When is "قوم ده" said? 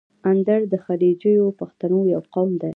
2.33-2.69